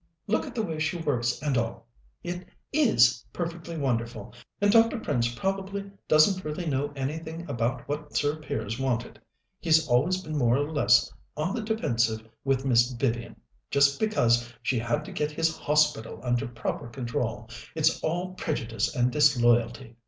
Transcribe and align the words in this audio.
"Look 0.25 0.47
at 0.47 0.55
the 0.55 0.63
way 0.63 0.79
she 0.79 0.97
works 0.97 1.39
and 1.43 1.55
all 1.59 1.85
it 2.23 2.47
is 2.73 3.23
perfectly 3.31 3.77
wonderful; 3.77 4.33
and 4.59 4.71
Dr. 4.71 4.97
Prince 4.99 5.35
probably 5.35 5.91
doesn't 6.07 6.43
really 6.43 6.65
know 6.65 6.91
anything 6.95 7.47
about 7.47 7.87
what 7.87 8.17
Sir 8.17 8.37
Piers 8.37 8.79
wanted. 8.79 9.19
He's 9.59 9.87
always 9.87 10.19
been 10.23 10.35
more 10.39 10.57
or 10.57 10.71
less 10.71 11.07
on 11.37 11.53
the 11.53 11.61
defensive 11.61 12.27
with 12.43 12.65
Miss 12.65 12.89
Vivian, 12.93 13.39
just 13.69 13.99
because 13.99 14.51
she 14.63 14.79
had 14.79 15.05
to 15.05 15.11
get 15.11 15.29
his 15.29 15.55
Hospital 15.55 16.19
under 16.23 16.47
proper 16.47 16.87
control. 16.87 17.47
It's 17.75 17.99
all 18.03 18.33
prejudice 18.33 18.95
and 18.95 19.11
disloyalty. 19.11 19.97